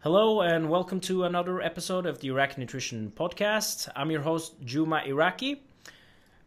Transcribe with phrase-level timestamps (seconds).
[0.00, 3.90] Hello and welcome to another episode of the Iraqi Nutrition Podcast.
[3.94, 5.62] I'm your host, Juma Iraqi.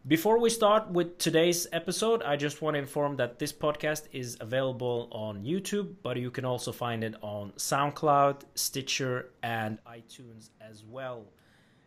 [0.08, 4.36] Before we start with today's episode, I just want to inform that this podcast is
[4.40, 10.82] available on YouTube, but you can also find it on SoundCloud, Stitcher, and iTunes as
[10.82, 11.26] well.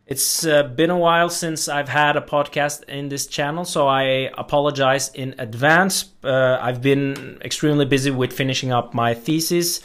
[0.06, 4.30] It's uh, been a while since I've had a podcast in this channel, so I
[4.38, 6.12] apologize in advance.
[6.22, 9.80] Uh, I've been extremely busy with finishing up my thesis,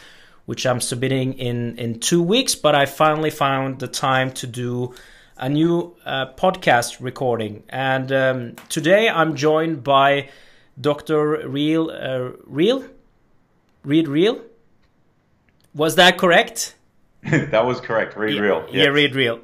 [0.46, 4.94] which I'm submitting in, in two weeks, but I finally found the time to do
[5.38, 7.64] a new uh, podcast recording.
[7.70, 10.30] And um, today I'm joined by
[10.80, 11.50] Dr.
[11.50, 12.86] Reale, uh, Reale?
[13.84, 14.40] Reid Reale?
[15.74, 16.76] Was that correct?
[17.24, 18.16] that was correct.
[18.16, 18.66] Reid yeah, Reale.
[18.68, 18.76] Yes.
[18.76, 19.42] Yeah, Reid Reale.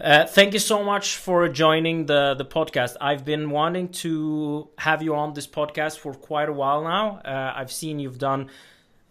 [0.00, 2.96] Uh, thank you so much for joining the, the podcast.
[3.00, 7.20] I've been wanting to have you on this podcast for quite a while now.
[7.24, 8.48] Uh, I've seen you've done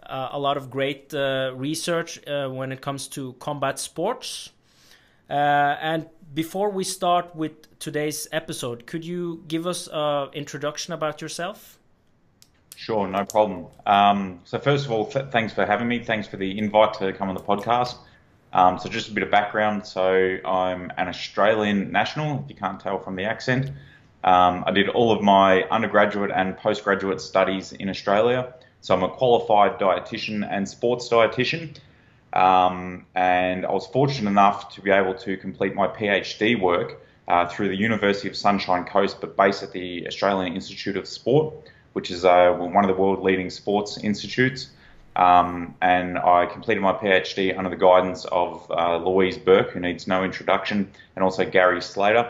[0.02, 4.52] uh, a lot of great uh, research uh, when it comes to combat sports.
[5.30, 11.22] Uh, and before we start with today's episode, could you give us an introduction about
[11.22, 11.78] yourself?
[12.78, 13.66] Sure, no problem.
[13.86, 16.02] Um, so first of all, th- thanks for having me.
[16.02, 17.96] Thanks for the invite to come on the podcast.
[18.54, 19.86] Um, so just a bit of background.
[19.86, 23.72] So I'm an Australian national, if you can't tell from the accent.
[24.24, 28.54] Um, I did all of my undergraduate and postgraduate studies in Australia.
[28.82, 31.78] So I'm a qualified dietitian and sports dietitian.
[32.34, 37.48] Um, and I was fortunate enough to be able to complete my PhD work uh,
[37.48, 41.54] through the University of Sunshine Coast, but based at the Australian Institute of Sport,
[41.94, 44.70] which is uh, one of the world leading sports institutes.
[45.18, 50.08] Um, and I completed my PhD under the guidance of uh, Louise Burke, who needs
[50.08, 52.30] no introduction, and also Gary Slater.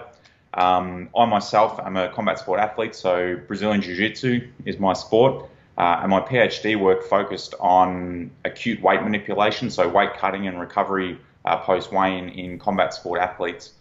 [0.54, 5.50] Um, I myself am a combat sport athlete, so Brazilian Jiu Jitsu is my sport.
[5.78, 11.20] Uh, and my PhD work focused on acute weight manipulation, so weight cutting and recovery
[11.44, 13.74] uh, post weigh-in in combat sport athletes.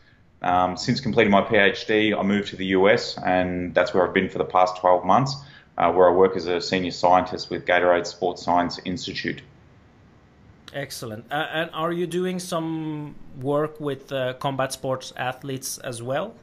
[0.43, 4.29] Um, since completing my PhD, I moved to the US, and that's where I've been
[4.29, 5.37] for the past 12 months,
[5.79, 9.43] uh, where I work as a senior scientist with Gatorade Sports Science Institute.
[10.73, 11.25] Excellent.
[11.31, 16.35] Uh, and are you doing some work with uh, combat sports athletes as well?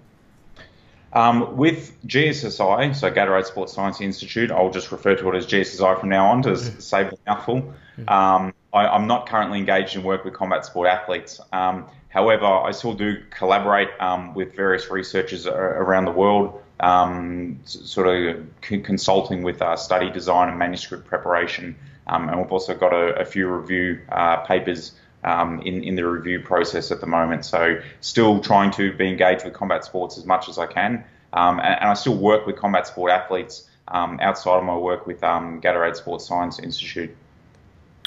[1.13, 5.99] Um, with GSSI, so Gatorade Sports Science Institute, I'll just refer to it as GSSI
[5.99, 7.73] from now on to save the mouthful.
[8.07, 11.39] Um, I, am not currently engaged in work with combat sport athletes.
[11.51, 18.07] Um, however, I still do collaborate um, with various researchers around the world, um, sort
[18.07, 21.75] of consulting with uh, study design and manuscript preparation.
[22.07, 24.91] Um, and we've also got a, a few review uh, papers
[25.23, 27.45] um, in, in the review process at the moment.
[27.45, 31.05] So still trying to be engaged with combat sports as much as I can.
[31.31, 35.07] Um, and, and, I still work with combat sport athletes um, outside of my work
[35.07, 37.15] with um, Gatorade Sports Science Institute.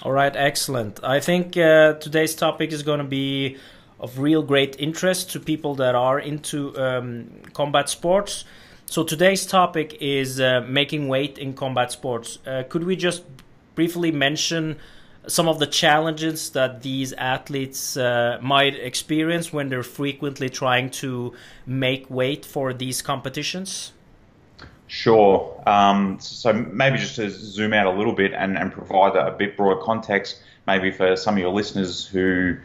[0.03, 1.03] All right, excellent.
[1.03, 3.57] I think uh, today's topic is going to be
[3.99, 8.45] of real great interest to people that are into um, combat sports.
[8.89, 12.39] So today's topic is uh, making weight in combat sports.
[12.47, 13.25] Uh, could we just
[13.75, 14.79] briefly mention
[15.27, 21.35] some of the challenges that these athletes uh, might experience when they're frequently trying to
[21.67, 23.93] make weight for these competitions?
[24.87, 25.61] Sure.
[25.67, 29.57] Um, so maybe just to zoom out a little bit and, and provide a, bit
[29.57, 32.57] broader context, maybe for some of your listeners who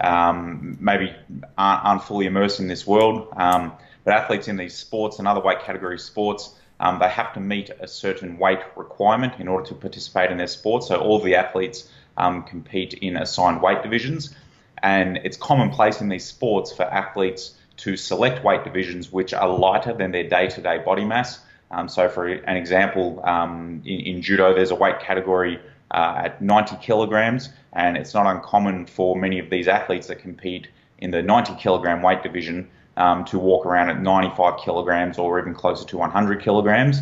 [0.00, 1.14] um, maybe
[1.58, 3.28] aren't, aren't, fully immersed in this world.
[3.36, 3.72] Um,
[4.08, 7.68] but athletes in these sports and other weight category sports, um, they have to meet
[7.78, 10.82] a certain weight requirement in order to participate in their sport.
[10.82, 11.86] So all the athletes
[12.16, 14.34] um, compete in assigned weight divisions.
[14.82, 17.54] And it's commonplace in these sports for athletes
[17.84, 21.40] to select weight divisions which are lighter than their day to day body mass.
[21.70, 25.60] Um, so, for an example, um, in, in, judo, there's a weight category
[25.90, 30.68] uh, at 90 kilograms, and it's not uncommon for many of these athletes that compete
[30.98, 35.54] in the 90 kilogram weight division um, to walk around at 95 kilograms or even
[35.54, 37.00] closer to 100 kilograms.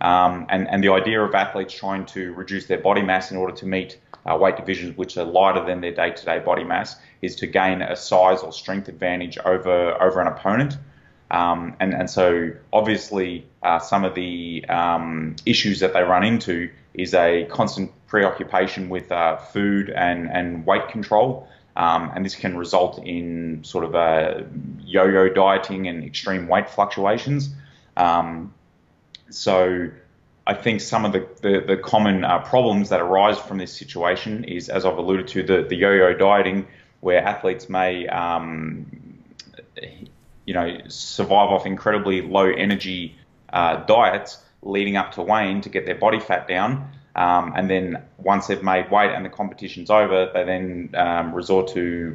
[0.00, 3.56] Um, and, and the idea of athletes trying to reduce their body mass in order
[3.56, 7.46] to meet uh, weight divisions which are lighter than their day-to-day body mass is to
[7.46, 10.76] gain a size or strength advantage over over an opponent.
[11.30, 16.70] Um, and, and so obviously uh, some of the um, issues that they run into
[16.94, 21.48] is a constant preoccupation with uh, food and, and weight control.
[21.78, 24.44] Um, and this can result in sort of a
[24.80, 27.50] yo-yo dieting and extreme weight fluctuations.
[27.96, 28.52] Um,
[29.30, 29.88] so
[30.44, 34.42] I think some of the, the, the common uh, problems that arise from this situation
[34.42, 36.66] is, as I've alluded to, the, the yo-yo dieting,
[37.00, 38.86] where athletes may um,
[40.48, 43.14] you know, survive off incredibly low energy
[43.52, 46.90] uh, diets leading up to weigh-in to get their body fat down.
[47.18, 51.66] Um, and then once they've made weight and the competition's over, they then um, resort
[51.74, 52.14] to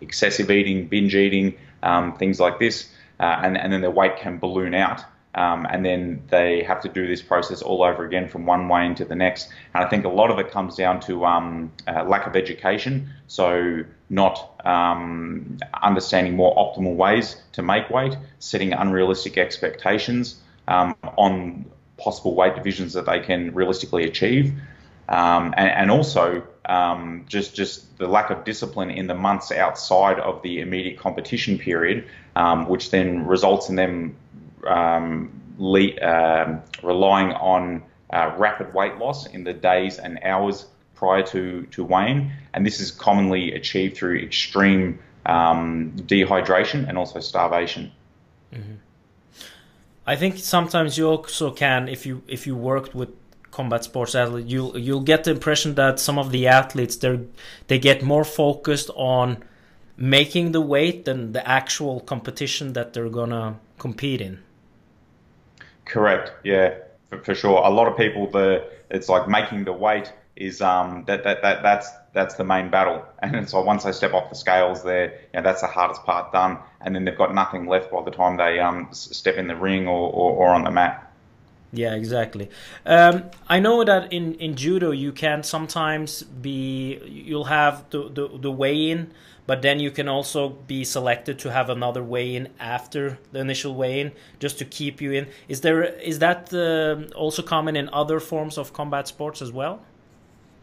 [0.00, 4.38] excessive eating, binge eating, um, things like this, uh, and, and then their weight can
[4.38, 5.02] balloon out.
[5.34, 8.86] Um, and then they have to do this process all over again from one way
[8.86, 9.48] into the next.
[9.74, 13.10] And I think a lot of it comes down to um, uh, lack of education,
[13.26, 21.64] so not um, understanding more optimal ways to make weight, setting unrealistic expectations um, on
[22.04, 24.52] possible weight divisions that they can realistically achieve,
[25.08, 30.18] um, and, and, also um, just just the lack of discipline in the months outside
[30.18, 32.06] of the immediate competition period,
[32.66, 34.16] which then results in them
[34.66, 41.22] um, le- uh, relying on uh, rapid weight loss in the days and hours prior
[41.22, 47.90] to, to weigh-in, and this is commonly achieved through extreme um, dehydration and also starvation.
[48.52, 48.74] Mm-hmm.
[50.06, 53.10] I think sometimes you also can, if you if you worked with
[53.50, 57.20] combat sports athletes, you'll you'll get the impression that some of the athletes they
[57.68, 59.42] they get more focused on
[59.96, 64.40] making the weight than the actual competition that they're gonna compete in.
[65.84, 66.32] Correct.
[66.44, 66.74] Yeah,
[67.08, 67.58] for, for sure.
[67.62, 71.62] A lot of people, the it's like making the weight is um that, that, that
[71.62, 73.04] that's that's the main battle.
[73.20, 76.32] And so once they step off the scales, there, you know, that's the hardest part
[76.32, 76.58] done.
[76.80, 79.86] And then they've got nothing left by the time they um step in the ring
[79.88, 81.12] or, or, or on the mat.
[81.72, 82.50] Yeah, exactly.
[82.86, 88.38] Um, I know that in, in judo you can sometimes be you'll have the the,
[88.38, 89.12] the weigh in
[89.46, 94.12] but then you can also be selected to have another weigh-in after the initial weigh-in
[94.38, 98.56] just to keep you in is there is that uh, also common in other forms
[98.56, 99.82] of combat sports as well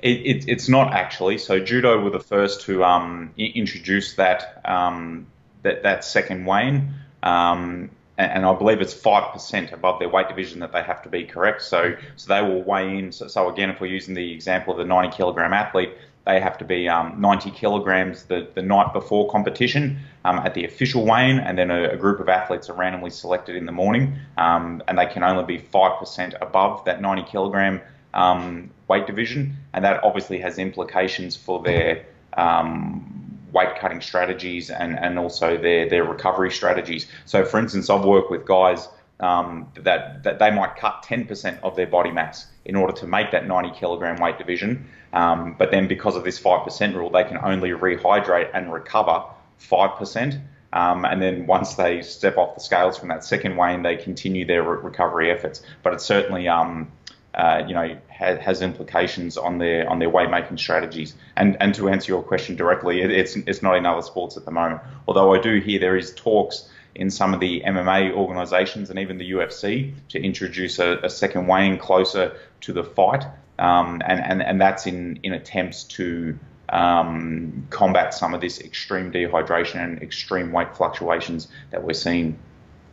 [0.02, 5.28] it, it, it's not actually so judo were the first to um, introduce that um,
[5.64, 6.94] that, that second weigh-in
[7.24, 11.10] um, and I believe it's five percent above their weight division that they have to
[11.10, 11.64] be correct.
[11.64, 13.12] So, so they will weigh in.
[13.12, 15.92] So, so again, if we're using the example of the 90 kilogram athlete,
[16.26, 20.66] they have to be um, 90 kilograms the, the night before competition um, at the
[20.66, 24.16] official weigh-in, and then a, a, group of athletes are randomly selected in the morning,
[24.38, 27.82] um, and they can only be 5% above that 90 kilogram
[28.14, 34.98] um, weight division, and that obviously has implications for their um, weight cutting strategies and,
[34.98, 37.08] and also their, their recovery strategies.
[37.26, 38.88] So, for instance, I've worked with guys
[39.20, 43.32] um, that, that they might cut 10% of their body mass in order to make
[43.32, 44.88] that 90 kilogram weight division.
[45.14, 49.24] Um, but then because of this 5% rule, they can only rehydrate and recover
[49.60, 50.42] 5%.
[50.74, 54.46] Um, and then once they step off the scales from that second weigh-in, they continue
[54.46, 55.62] their re- recovery efforts.
[55.84, 56.92] But it's certainly, um,
[57.34, 61.16] uh, you know, ha- has implications on their on their weight making strategies.
[61.36, 64.46] And and to answer your question directly, it, it's it's not in other sports at
[64.46, 64.82] the moment.
[65.08, 69.18] Although I do hear there is talks in some of the MMA organisations and even
[69.18, 73.26] the UFC to introduce a, a second weigh-in closer to the fight,
[73.60, 76.38] um, and, and and that's in in attempts to
[76.68, 82.38] um, combat some of this extreme dehydration and extreme weight fluctuations that we're seeing.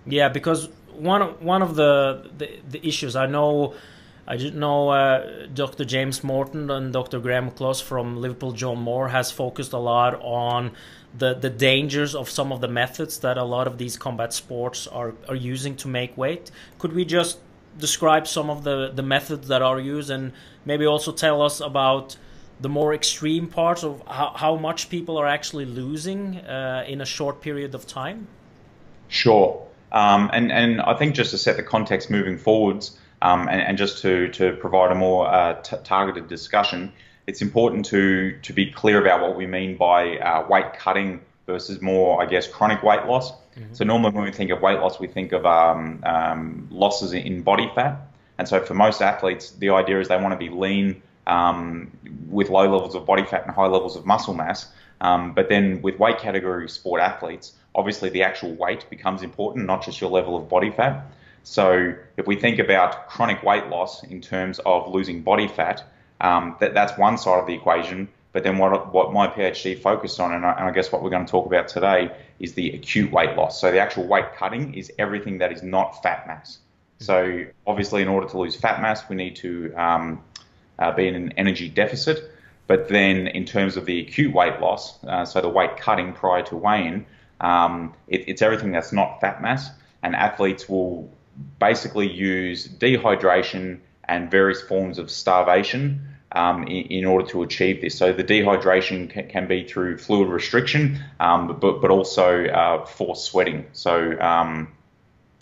[0.06, 3.74] Yeah, because one one of the, the, the issues I know.
[4.30, 5.86] I know uh, Dr.
[5.86, 7.18] James Morton and Dr.
[7.18, 10.72] Graeme Close from Liverpool John Moore has focused a lot on
[11.16, 14.86] the the dangers of some of the methods that a lot of these combat sports
[14.86, 16.50] are are using to make weight.
[16.78, 17.38] Could we just
[17.78, 20.32] describe some of the the methods that are used and
[20.66, 22.18] maybe also tell us about
[22.60, 27.06] the more extreme parts of how, how much people are actually losing uh, in a
[27.06, 28.26] short period of time?
[29.08, 29.66] Sure.
[29.92, 33.78] Um, and, and I think just to set the context moving forwards, um, and, and,
[33.78, 36.92] just to, to provide a more uh, targeted discussion,
[37.26, 41.80] it's important to to be clear about what we mean by uh, weight cutting versus
[41.80, 43.32] more, I guess, chronic weight loss.
[43.32, 43.74] Mm-hmm.
[43.74, 47.42] So normally when we think of weight loss, we think of um, um, losses in
[47.42, 48.08] body fat.
[48.38, 51.90] And so for most athletes, the idea is they want to be lean um,
[52.28, 54.68] with low levels of body fat and high levels of muscle mass.
[55.00, 59.84] Um, but then with weight category sport athletes, obviously the actual weight becomes important, not
[59.84, 61.06] just your level of body fat.
[61.48, 65.82] So if we think about chronic weight loss in terms of losing body fat,
[66.20, 68.08] um, that, that's one side of the equation.
[68.32, 71.08] But then what, what my PhD focused on, and I, and I, guess what we're
[71.08, 73.58] going to talk about today, is the acute weight loss.
[73.58, 76.58] So the actual weight cutting is everything that is not fat mass.
[76.98, 80.22] So obviously, in order to lose fat mass, we need to um,
[80.78, 82.30] uh, be in an energy deficit.
[82.66, 86.42] But then, in terms of the acute weight loss, uh, so the weight cutting prior
[86.42, 87.06] to weigh-in,
[87.40, 89.70] um, it, it's everything that's not fat mass.
[90.02, 91.10] And athletes will
[91.58, 97.96] basically use dehydration and various forms of starvation um, in, in, order to achieve this.
[97.96, 103.26] So the dehydration can, can be through fluid restriction, um, but but also uh, forced
[103.26, 103.66] sweating.
[103.72, 104.68] So um,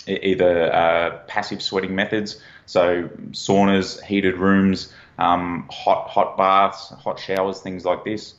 [0.07, 7.61] either uh, passive sweating methods, so saunas, heated rooms, um, hot hot baths, hot showers,
[7.61, 8.35] things like this.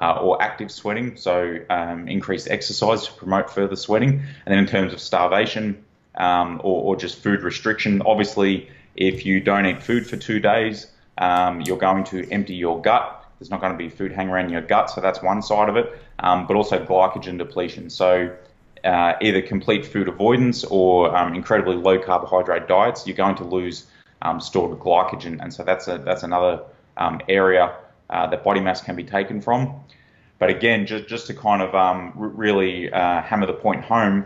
[0.00, 4.12] Uh, or active sweating, so um, increased exercise to promote further sweating.
[4.12, 5.84] And then in terms of starvation
[6.16, 10.88] um, or, or, just food restriction, obviously, if you don't eat food for two days,
[11.18, 13.24] um, you're going to empty your gut.
[13.38, 15.76] There's not going to be food hanging around your gut, so that's one side of
[15.76, 17.90] it, um, but also glycogen depletion.
[17.90, 18.36] So
[18.84, 23.86] uh, either complete food avoidance or um, incredibly low carbohydrate diets, you're going to lose
[24.22, 26.62] um, stored glycogen, and so that's a, that's another
[26.96, 27.74] um, area
[28.10, 29.80] uh, that body mass can be taken from.
[30.38, 34.24] But again, just just to kind of really uh, hammer the point home,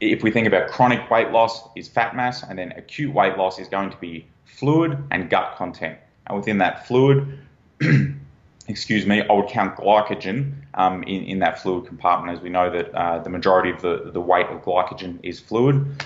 [0.00, 3.58] if we think about chronic weight loss is fat mass, and then acute weight loss
[3.58, 5.98] is going to be fluid and gut content.
[6.26, 7.38] And within that fluid,
[8.68, 12.70] excuse me, I would count glycogen um, in, in that fluid compartment, as we know
[12.70, 16.04] that uh, the majority of the, the weight of glycogen is fluid.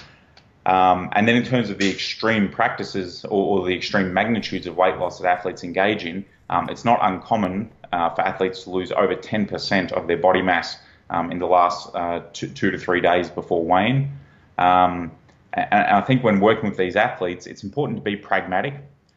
[0.67, 4.79] Um, and then in terms of the extreme practices or, or, the extreme magnitudes of
[4.79, 8.91] weight loss that athletes engage in, um, it's not uncommon uh, for athletes to lose
[8.91, 10.79] over 10% of their body mass
[11.11, 14.11] um, in the last uh, two, two, to three days before weigh-in.
[14.59, 15.13] Um,
[15.53, 18.75] and, I think when working with these athletes, it's important to be pragmatic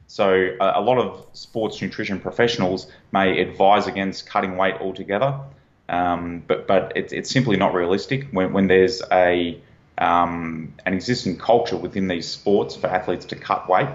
[0.08, 5.40] so a, a lot of sports nutrition professionals may advise against cutting weight altogether,
[5.90, 9.62] um, but but it's, it's simply not realistic when, when there's a
[9.98, 13.90] um, an existing culture within these sports for athletes to cut weight,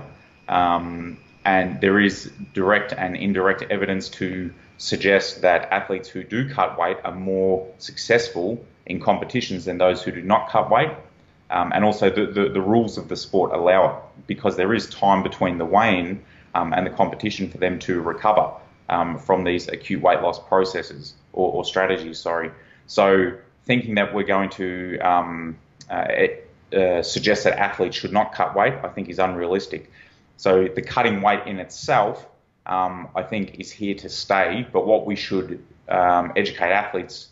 [0.49, 6.77] um, and there is direct and indirect evidence to suggest that athletes who do cut
[6.77, 10.91] weight are more successful in competitions than those who do not cut weight.
[11.51, 14.89] Um, and also the, the, the, rules of the sport allow it because there is
[14.89, 16.25] time between the weigh-in
[16.55, 18.51] um, and the competition for them to recover
[18.89, 22.19] um, from these acute weight loss processes or, or, strategies.
[22.19, 22.51] Sorry.
[22.87, 23.35] So
[23.65, 25.59] thinking that we're going to um,
[25.91, 26.07] uh,
[26.75, 29.93] uh, suggest that athletes should not cut weight, I think is unrealistic.
[30.39, 32.27] So the cutting weight in itself,
[32.66, 34.66] um, I think, is here to stay.
[34.73, 37.28] But what we should um, educate athletes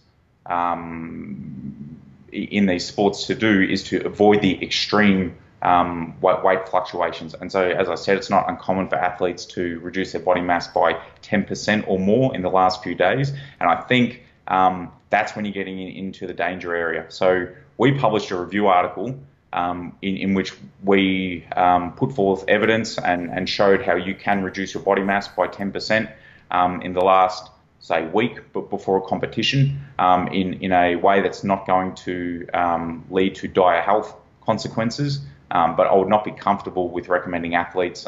[0.46, 2.00] um,
[2.32, 7.34] in these sports to do is to avoid the extreme um, weight fluctuations.
[7.34, 10.68] And so, as I said, it's not uncommon for athletes to reduce their body mass
[10.68, 13.30] by 10% or more in the last few days.
[13.60, 17.06] And I think um, that's when you're getting in, into the danger area.
[17.08, 19.18] So, we published a review article
[19.52, 20.52] um, in, in, which
[20.84, 25.26] we um, put forth evidence and, and, showed how you can reduce your body mass
[25.26, 26.12] by 10%
[26.50, 31.22] um, in the last say week but before a competition um, in in a way
[31.22, 35.20] that's not going to um, lead to dire health consequences.
[35.52, 38.06] Um, but I would not be comfortable with recommending athletes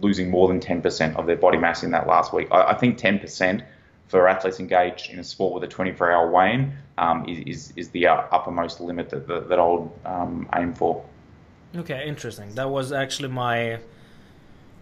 [0.00, 2.48] losing more than 10% of their body mass in that last week.
[2.50, 3.64] I, I think 10%
[4.08, 8.80] for athletes engaged in a sport with a 24-hour weigh-in um, is, is, the uppermost
[8.80, 11.04] limit that, that, that I would um, aim for.
[11.76, 12.54] Okay, interesting.
[12.54, 13.80] That was actually my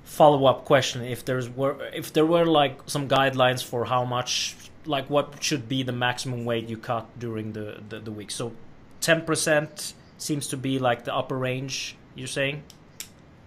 [0.04, 4.56] follow up question if there's were if there were like some guidelines for how much
[4.84, 8.52] like what should be the maximum weight you cut during the the, the week so
[9.00, 12.62] 10% seems to be like the upper range you're saying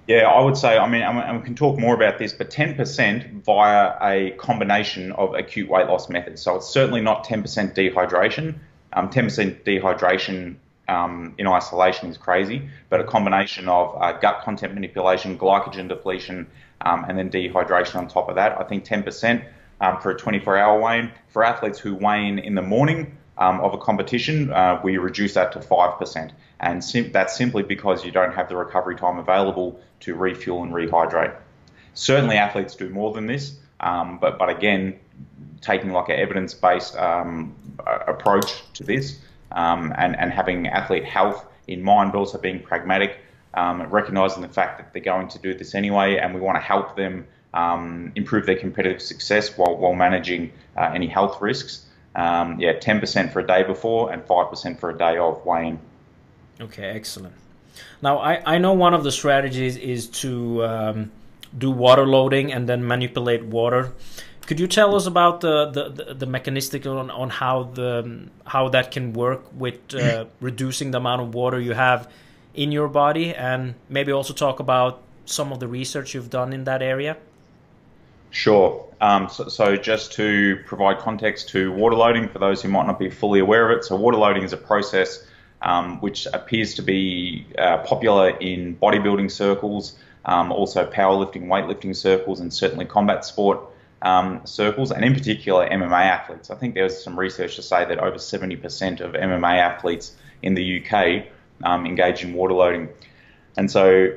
[0.07, 3.43] yeah, I would say, I mean, and we can talk more about this, but 10%
[3.43, 6.41] via a combination of acute weight loss methods.
[6.41, 7.43] So it's certainly not 10%
[7.73, 8.55] dehydration.
[8.93, 10.55] Um, 10% dehydration
[10.87, 16.47] um, in isolation is crazy, but a combination of uh, gut content manipulation, glycogen depletion,
[16.81, 18.59] um, and then dehydration on top of that.
[18.59, 19.43] I think 10%
[19.81, 23.59] um, for a 24 hour weigh For athletes who weigh in in the morning um,
[23.61, 26.31] of a competition, uh, we reduce that to 5%.
[26.59, 30.71] And sim- that's simply because you don't have the recovery time available to refuel and
[30.71, 31.35] rehydrate.
[31.93, 34.99] Certainly, athletes do more than this, um, but, but again,
[35.61, 39.19] taking like an evidence based um, approach to this
[39.51, 43.17] um, and, and having athlete health in mind, but also being pragmatic,
[43.53, 46.61] um, recognizing the fact that they're going to do this anyway, and we want to
[46.61, 51.85] help them um, improve their competitive success while, while managing uh, any health risks.
[52.15, 55.79] Um, yeah, 10% for a day before and 5% for a day of weigh-in.
[56.61, 57.33] Okay, excellent.
[58.01, 61.11] Now, I, I know one of the strategies is to um,
[61.57, 63.93] do water loading and then manipulate water.
[64.45, 68.91] Could you tell us about the the, the, mechanistic on, on how the how that
[68.91, 72.11] can work with uh, reducing the amount of water you have
[72.53, 76.63] in your body, and maybe also talk about some of the research you've done in
[76.65, 77.17] that area?
[78.29, 78.85] Sure.
[79.01, 82.99] Um, so, so, just to provide context to water loading for those who might not
[82.99, 85.25] be fully aware of it, so water loading is a process
[85.65, 92.39] um, which appears to be uh, popular in bodybuilding circles um, also powerlifting, weightlifting circles,
[92.39, 93.59] and certainly combat sport
[94.01, 96.49] um, circles, and in particular MMA athletes.
[96.49, 100.55] I think there was some research to say that over 70% of MMA athletes in
[100.55, 101.27] the UK
[101.63, 102.89] um, engage in water loading.
[103.55, 104.13] And so,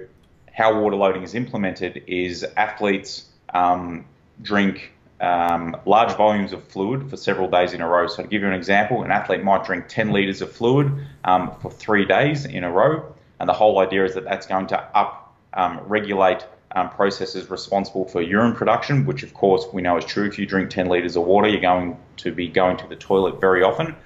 [0.53, 4.07] how water loading is implemented is athletes um,
[4.43, 8.07] drink um, large volumes of fluid for several days in a row.
[8.07, 11.53] So, to give you an example, an athlete might drink 10 litres of fluid um,
[11.61, 13.15] for three days in a row.
[13.41, 18.05] And the whole idea is that that's going to up um, regulate um, processes responsible
[18.05, 20.27] for urine production, which of course we know is true.
[20.27, 23.41] If you drink 10 litres of water, you're going to be going to the toilet
[23.41, 23.97] very often.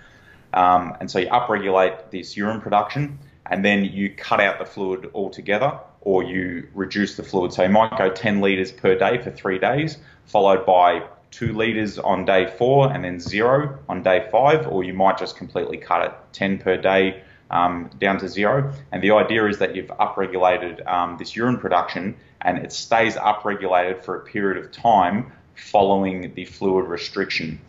[0.54, 5.10] Um, and so you upregulate this urine production and then you cut out the fluid
[5.14, 7.52] altogether or you reduce the fluid.
[7.52, 11.98] So you might go 10 litres per day for three days, followed by two litres
[11.98, 16.04] on day four and then zero on day five, or you might just completely cut
[16.04, 18.72] it 10 per day um, down to zero.
[18.90, 24.02] And the idea is that you've upregulated um, this urine production and it stays upregulated
[24.02, 27.60] for a period of time following the fluid restriction.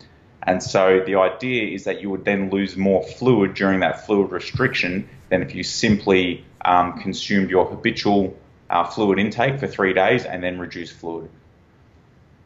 [0.42, 4.30] And so the idea is that you would then lose more fluid during that fluid
[4.30, 8.36] restriction than if you simply um, consumed your habitual
[8.70, 11.30] uh, fluid intake for three days and then reduce fluid.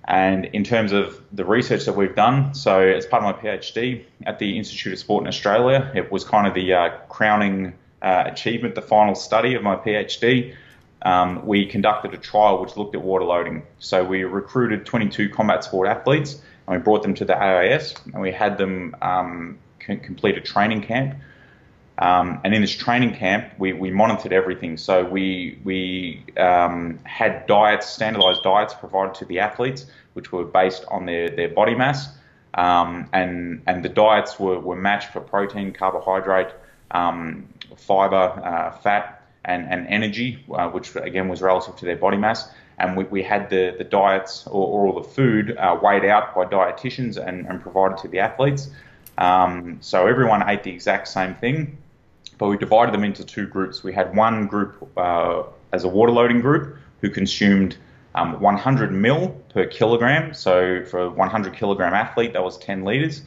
[0.07, 4.05] And in terms of the research that we've done, so as part of my PhD
[4.25, 8.25] at the Institute of Sport in Australia, it was kind of the uh, crowning uh,
[8.27, 10.55] achievement, the final study of my PhD.
[11.03, 13.65] Um, we conducted a trial which looked at water loading.
[13.81, 18.23] So we recruited 22 combat sport athletes and we brought them to the AIS and
[18.23, 21.17] we had them um, complete a training camp
[21.99, 24.77] um, and in this training camp, we, we monitored everything.
[24.77, 30.85] So we we um, had diets, standardized diets provided to the athletes, which were based
[30.89, 32.09] on their, their body mass,
[32.55, 36.55] um, and and the diets were, were matched for protein, carbohydrate,
[36.93, 42.17] um, fiber, uh, fat, and and energy, uh, which again was relative to their body
[42.17, 42.49] mass.
[42.81, 46.33] And we, we had the, the diets or, or all the food uh, weighed out
[46.33, 48.71] by dietitians and, and provided to the athletes.
[49.17, 51.77] Um, so everyone ate the exact same thing
[52.39, 53.83] but we divided them into two groups.
[53.83, 57.77] We had one group uh, as a water loading group who consumed
[58.15, 60.33] um, 100 mil per kilogram.
[60.35, 63.23] So for a 100 kilogram athlete, that was 10 liters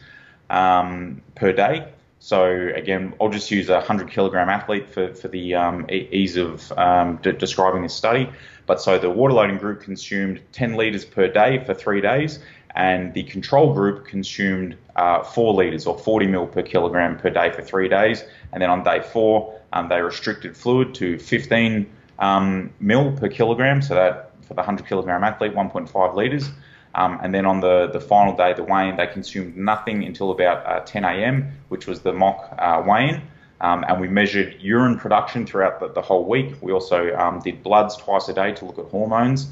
[0.50, 1.88] um, per day.
[2.20, 2.46] So
[2.76, 7.18] again, I'll just use a 100 kilogram athlete for, for the um, ease of um,
[7.18, 8.30] de- describing this study.
[8.68, 12.40] But so the water loading group consumed 10 liters per day for three days,
[12.76, 17.52] and the control group consumed uh, 4 litres or 40 mil per kilogram per day
[17.52, 18.24] for three days.
[18.54, 23.82] And then on day four, um, they restricted fluid to 15 um, mil per kilogram,
[23.82, 26.50] so that for the 100 kilogram athlete, 1.5 litres.
[26.94, 30.66] Um, and then on the, the final day, the weigh-in, they consumed nothing until about
[30.66, 33.22] uh, 10 a.m., which was the mock uh, weigh-in.
[33.62, 36.56] Um, and we measured urine production throughout the, the whole week.
[36.62, 39.52] We also um, did bloods twice a day to look at hormones.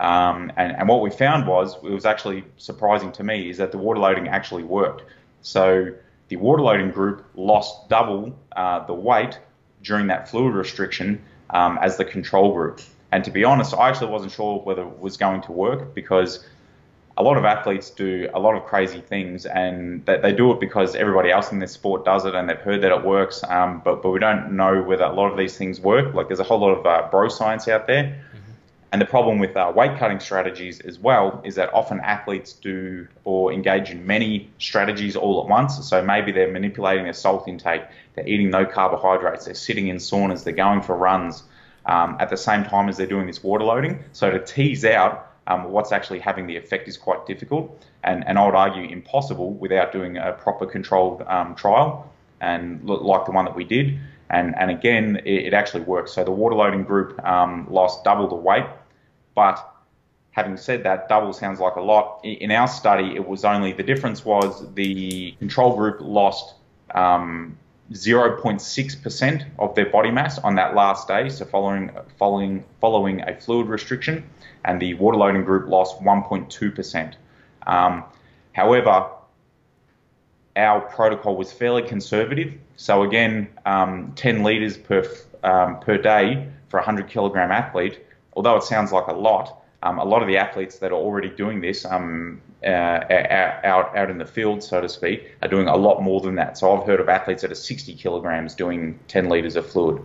[0.00, 3.72] Um, and, and, what we found was, it was actually surprising to me, is that
[3.72, 5.02] the water loading actually worked.
[5.42, 5.92] So
[6.28, 9.40] the water loading group lost double uh, the weight
[9.82, 12.80] during that fluid restriction um, as the control group.
[13.10, 16.44] And to be honest, I actually wasn't sure whether it was going to work because
[17.16, 20.60] a lot of athletes do a lot of crazy things and they, they do it
[20.60, 23.82] because everybody else in this sport does it and they've heard that it works, um,
[23.84, 26.14] but, but we don't know whether a lot of these things work.
[26.14, 28.24] Like there's a whole lot of uh, bro science out there.
[28.90, 33.06] And the problem with uh, weight cutting strategies as well is that often athletes do
[33.24, 35.86] or engage in many strategies all at once.
[35.86, 37.82] So maybe they're manipulating their salt intake,
[38.14, 41.42] they're eating no carbohydrates, they're sitting in saunas, they're going for runs
[41.84, 44.02] um, at the same time as they're doing this water loading.
[44.12, 48.38] So to tease out um, what's actually having the effect is quite difficult and, and
[48.38, 53.44] I would argue impossible without doing a proper controlled um, trial and like the one
[53.44, 53.98] that we did.
[54.30, 56.12] And, and again, it, it actually works.
[56.12, 58.66] So the water loading group um, lost double the weight,
[59.34, 59.74] but
[60.32, 62.20] having said that, double sounds like a lot.
[62.24, 66.54] In our study, it was only the difference was the control group lost
[66.94, 67.56] um,
[67.92, 73.66] 0.6% of their body mass on that last day, so following following following a fluid
[73.66, 74.28] restriction,
[74.64, 77.14] and the water loading group lost 1.2%.
[77.66, 78.04] Um,
[78.52, 79.06] however,
[80.56, 82.54] our protocol was fairly conservative.
[82.78, 85.04] So again, um, 10 liters per
[85.42, 87.98] um, per day for a 100 kilogram athlete.
[88.34, 91.28] Although it sounds like a lot, um, a lot of the athletes that are already
[91.28, 95.76] doing this um, uh, out out in the field, so to speak, are doing a
[95.76, 96.56] lot more than that.
[96.56, 100.00] So I've heard of athletes that are 60 kilograms doing 10 liters of fluid,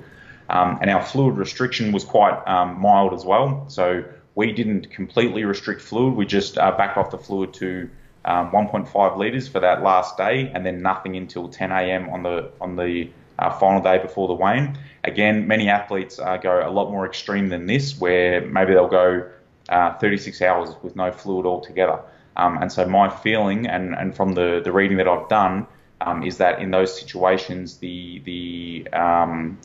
[0.50, 3.66] um, and our fluid restriction was quite um, mild as well.
[3.70, 6.16] So we didn't completely restrict fluid.
[6.16, 7.88] We just uh, backed off the fluid to
[8.26, 12.10] um, 1.5 liters for that last day, and then nothing until 10 a.m.
[12.10, 13.10] on the on the
[13.40, 14.78] uh, final day before the weigh-in.
[15.04, 19.30] Again, many athletes uh, go a lot more extreme than this, where maybe they'll go
[19.70, 22.00] uh, 36 hours with no fluid altogether.
[22.36, 25.68] Um, and so my feeling, and, and from the, the reading that I've done,
[26.02, 29.58] um, is that in those situations, the the um,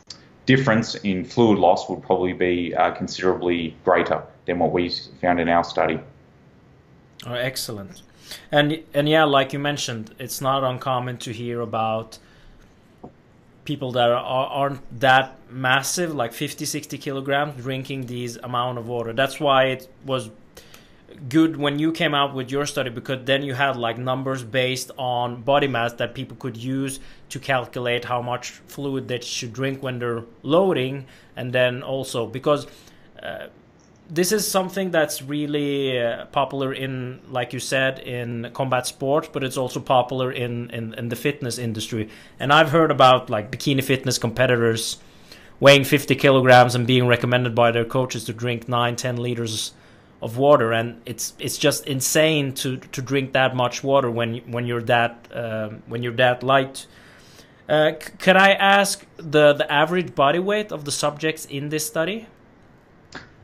[0.46, 4.88] difference in fluid loss would probably be uh, considerably greater than what we
[5.20, 5.98] found in our study.
[7.26, 8.02] Oh, excellent.
[8.50, 12.18] And and yeah, like you mentioned, it's not uncommon to hear about
[13.64, 19.12] people that are, aren't that massive, like 50, 60 kilograms, drinking these amount of water.
[19.12, 20.30] That's why it was
[21.28, 24.90] good when you came out with your study because then you had like numbers based
[24.96, 29.82] on body mass that people could use to calculate how much fluid they should drink
[29.82, 32.66] when they're loading and then also because
[33.22, 33.46] uh,
[34.10, 39.44] this is something that's really uh, popular in like you said in combat sports but
[39.44, 42.08] it's also popular in, in in the fitness industry
[42.40, 44.98] and i've heard about like bikini fitness competitors
[45.60, 49.72] weighing 50 kilograms and being recommended by their coaches to drink 9 10 liters
[50.20, 54.66] of water, and it's it's just insane to to drink that much water when when
[54.66, 56.86] you're that uh, when you're that light.
[57.68, 62.26] Uh, could I ask the the average body weight of the subjects in this study?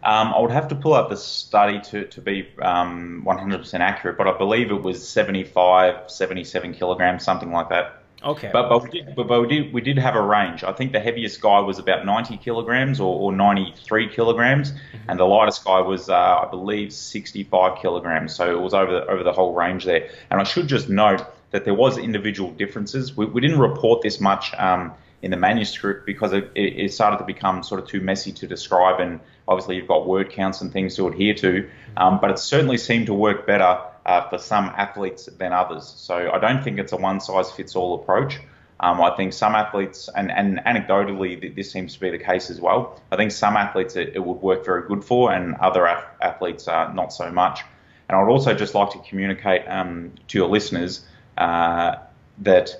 [0.04, 4.18] Um, I would have to pull up the study to, to be um, 100% accurate,
[4.18, 8.02] but I believe it was 75, 77 kilograms, something like that.
[8.22, 8.50] Okay.
[8.52, 10.64] But, but, we did, but, but, we did we did have a range.
[10.64, 15.10] I think the heaviest guy was about 90 kilograms or, or 93 kilograms, mm-hmm.
[15.10, 18.34] and the lightest guy was uh, I believe 65 kilograms.
[18.34, 20.08] So it was over the, over the whole range there.
[20.30, 23.16] And I should just note that there was individual differences.
[23.16, 24.92] We, we didn't report this much um,
[25.24, 29.00] in the manuscript because it, it, started to become sort of too messy to describe,
[29.00, 31.66] and obviously you've got word counts and things to adhere to.
[31.96, 35.86] Um, but it certainly seemed to work better uh, for some athletes than others.
[35.96, 38.38] So I don't think it's a one size fits all approach.
[38.78, 42.60] Um, I think some athletes, and, and anecdotally, this seems to be the case as
[42.60, 43.00] well.
[43.10, 45.86] I think some athletes it, it would work very good for, and other
[46.20, 47.62] athletes uh, not so much.
[48.10, 51.02] And I would also just like to communicate um, to your listeners
[51.38, 51.94] uh,
[52.42, 52.76] that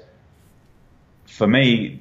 [1.27, 2.01] for me,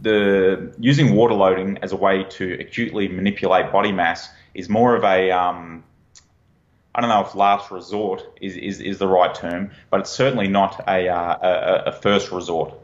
[0.00, 5.04] the using water loading as a way to acutely manipulate body mass is more of
[5.04, 5.84] a um,
[6.94, 10.48] I don't know if last resort is, is, is the right term, but it's certainly
[10.48, 12.74] not a, uh, a, a, first resort.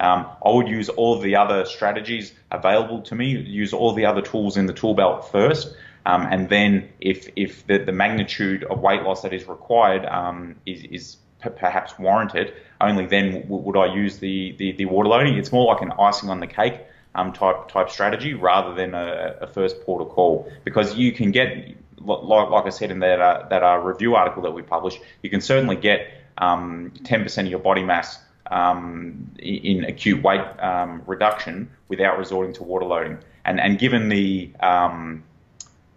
[0.00, 4.20] Um, I would use all the other strategies available to me, use all the other
[4.20, 8.80] tools in the tool belt first, um, and then if, if the, the magnitude of
[8.80, 13.76] weight loss that is required um, is, is p- perhaps warranted, only then w- would
[13.76, 15.34] I use the, the, the water loading.
[15.34, 16.80] It's more like an icing on the cake
[17.14, 21.30] um, type type strategy rather than a, a first port of call because you can
[21.30, 25.00] get like, like I said in that uh, that uh, review article that we published,
[25.22, 28.18] you can certainly get um, 10% of your body mass
[28.50, 33.18] um, in acute weight um, reduction without resorting to water loading.
[33.44, 35.22] And and given the um,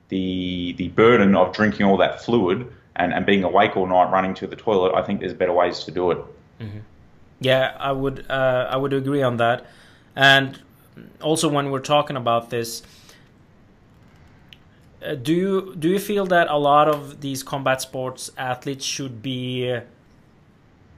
[0.09, 4.33] the the burden of drinking all that fluid and, and being awake all night running
[4.35, 6.17] to the toilet, I think there's better ways to do it.
[6.59, 6.79] Mm-hmm.
[7.39, 9.65] Yeah, I would uh, I would agree on that.
[10.15, 10.59] And
[11.21, 12.81] also when we're talking about this
[15.05, 19.21] uh, do you do you feel that a lot of these combat sports athletes should
[19.21, 19.81] be uh,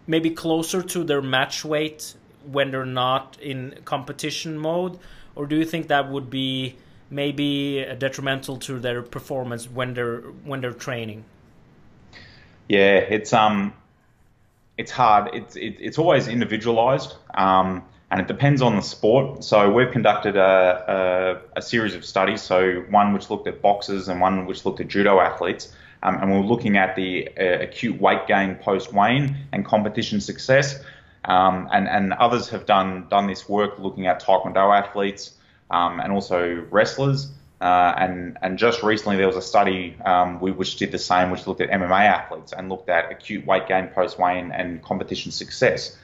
[0.05, 2.13] maybe closer to their match weight
[2.45, 4.97] when they're not in competition mode,
[5.35, 6.77] or do you think that would be
[7.09, 11.25] maybe detrimental to their performance when they're when they're training?
[12.67, 13.73] Yeah, it's um,
[14.77, 15.33] it's hard.
[15.33, 17.15] It's it, it's always individualized.
[17.33, 19.43] Um, and it depends on the sport.
[19.43, 22.41] So we've conducted a, a, a, series of studies.
[22.41, 26.31] So one which looked at boxers and one which looked at judo athletes, um, and
[26.31, 30.81] we are looking at the uh, acute weight gain post weigh and competition success.
[31.25, 35.33] Um, and, and others have done done this work looking at taekwondo athletes
[35.69, 37.29] um, and also wrestlers.
[37.59, 41.31] Uh, and and just recently there was a study um, we, which did the same,
[41.31, 45.31] which looked at MMA athletes and looked at acute weight gain post weigh and competition
[45.31, 45.97] success.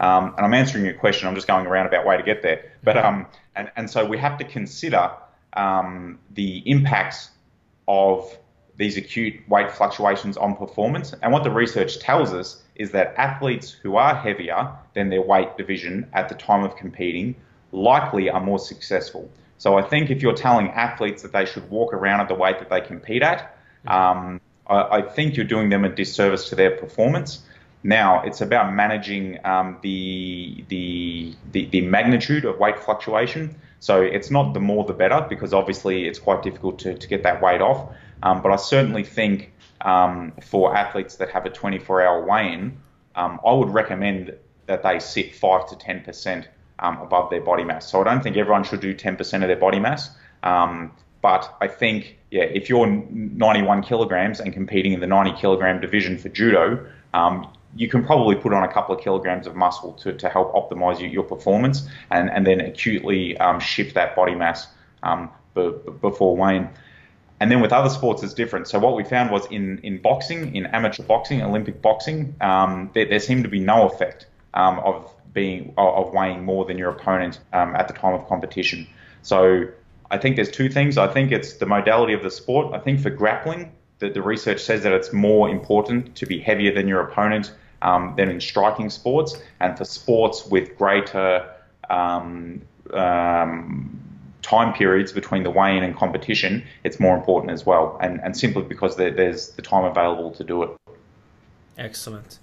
[0.00, 1.28] Um, and I'm answering your question.
[1.28, 2.72] I'm just going around about way to get there.
[2.82, 5.12] But um, and and so we have to consider
[5.52, 7.30] um, the impacts
[7.86, 8.36] of
[8.76, 11.14] these acute weight fluctuations on performance.
[11.22, 15.56] And what the research tells us is that athletes who are heavier than their weight
[15.56, 17.36] division at the time of competing
[17.70, 19.30] likely are more successful.
[19.62, 22.58] So I think if you're telling athletes that they should walk around at the weight
[22.58, 26.72] that they compete at, um, I, I, think you're doing them a disservice to their
[26.72, 27.44] performance.
[27.84, 33.54] Now it's about managing um, the, the, the the magnitude of weight fluctuation.
[33.78, 37.22] So it's not the more the better because obviously it's quite difficult to, to get
[37.22, 37.94] that weight off.
[38.24, 42.76] Um, but I certainly think um, for athletes that have a 24-hour weigh-in,
[43.14, 44.34] um, I would recommend
[44.66, 46.48] that they sit five to ten percent
[46.82, 47.90] um, above their body mass.
[47.90, 50.10] So I don't think everyone should do 10% of their body mass.
[50.42, 50.92] Um,
[51.22, 56.18] but I think, yeah, if you're 91 kilograms and competing in the 90 kilogram division
[56.18, 60.12] for judo, um, you can probably put on a couple of kilograms of muscle to,
[60.12, 64.66] to help optimize your, your performance and, and then acutely um, shift that body mass
[65.04, 66.68] um, b- before weighing.
[67.38, 68.68] And then with other sports, it's different.
[68.68, 73.06] So what we found was in, in boxing, in amateur boxing, Olympic boxing, um, there,
[73.06, 77.40] there, seemed to be no effect um, of being of weighing more than your opponent
[77.52, 78.86] um, at the time of competition.
[79.22, 79.66] So
[80.10, 80.98] I think there's two things.
[80.98, 82.74] I think it's the modality of the sport.
[82.74, 86.74] I think for grappling, the, the research says that it's more important to be heavier
[86.74, 89.40] than your opponent um, than in striking sports.
[89.60, 91.48] And for sports with greater
[91.88, 92.60] um,
[92.92, 93.98] um,
[94.42, 97.98] time periods between the weigh-in and competition, it's more important as well.
[98.02, 100.70] And, and simply because there, there's the time available to do it.
[101.78, 102.38] Excellent.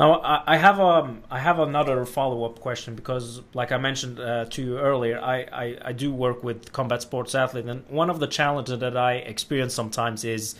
[0.00, 4.18] Now I, have a um, I have another follow up question because, like I mentioned
[4.18, 8.08] uh, to you earlier, I, I, I do work with combat sports athletes, and one
[8.08, 10.54] of the challenges that I experience sometimes is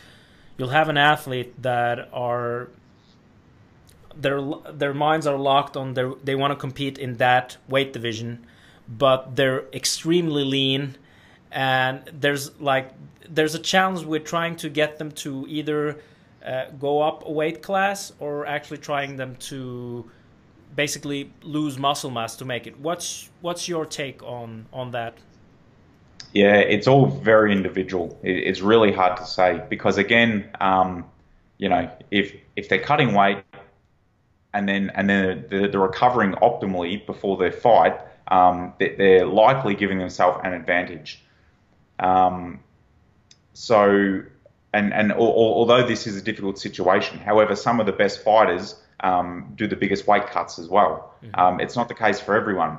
[0.59, 2.69] you'll have an athlete that are
[4.15, 4.43] their
[4.75, 8.47] their minds are locked on their they want to compete in that weight division,
[8.87, 10.99] but they're extremely lean,
[11.51, 12.91] and there's like
[13.27, 15.97] there's a challenge with trying to get them to either
[16.45, 20.11] uh, go up a weight class or actually trying them to
[20.75, 22.79] basically lose muscle mass to make it.
[22.79, 25.15] What's what's your take on on that?
[26.33, 28.19] Yeah, it's all very individual.
[28.23, 31.05] It's really hard to say because again, um,
[31.59, 33.43] you know, if if they're cutting weight
[34.55, 37.99] and then and then they're, recovering optimally before their fight,
[38.29, 41.23] um, they're likely giving themselves an advantage.
[41.99, 42.61] Um,
[43.53, 44.23] so
[44.73, 49.53] and and although this is a difficult situation, however, some of the best fighters um,
[49.57, 51.15] do the biggest weight cuts as well.
[51.25, 51.41] Mm-hmm.
[51.41, 52.79] Um, it's not the case for everyone,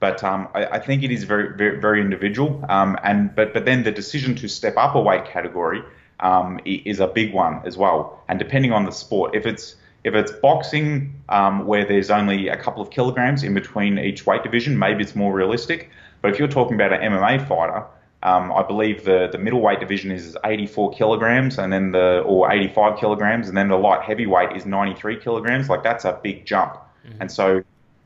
[0.00, 2.64] but um, I, I, think it is very very, very individual.
[2.68, 5.82] Um, and but but then the decision to step up a weight category
[6.20, 8.22] um, is a big one as well.
[8.28, 12.56] And depending on the sport, if it's if it's boxing um, where there's only a
[12.56, 15.90] couple of kilograms in between each weight division, maybe it's more realistic.
[16.20, 17.84] But if you're talking about an MMA fighter
[18.22, 22.98] um, I believe the, the middleweight division is 84 kilograms, and then the or 85
[22.98, 25.68] kilograms, and then the light heavyweight is 93 kilograms.
[25.68, 27.20] Like that's a big jump, mm-hmm.
[27.20, 27.62] and so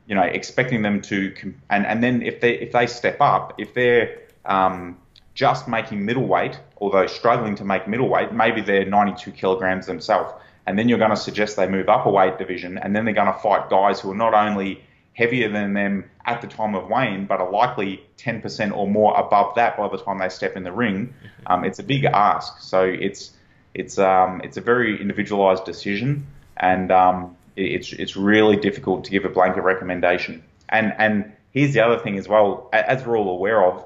[0.06, 1.34] you know expecting them to
[1.70, 4.98] and and then if they if they step up, if they're um,
[5.32, 10.34] just making middleweight, although struggling to make middleweight, maybe they're 92 kilograms themselves,
[10.66, 13.14] and then you're going to suggest they move up a weight division, and then they're
[13.14, 16.88] going to fight guys who are not only heavier than them at the time of
[16.88, 20.62] weighing, but are likely 10% or more above that by the time they step in
[20.62, 21.06] the ring.
[21.06, 21.52] Mm-hmm.
[21.52, 22.60] Um, it's a big ask.
[22.60, 23.32] So it's
[23.74, 29.24] it's um, it's a very individualized decision, and um, it's it's really difficult to give
[29.24, 30.42] a blanket recommendation.
[30.68, 33.84] And and here's the other thing as well, as we're all aware of,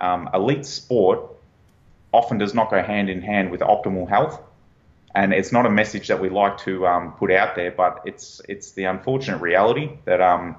[0.00, 1.20] um, elite sport
[2.12, 4.40] often does not go hand in hand with optimal health.
[5.14, 8.40] And it's not a message that we like to um, put out there, but it's
[8.48, 10.56] it's the unfortunate reality that um,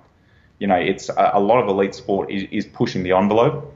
[0.60, 3.74] you know, it's a, a lot of elite sport is, is pushing the envelope.